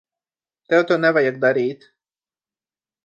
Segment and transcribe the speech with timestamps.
[0.71, 1.89] Tev to nevajag darīt.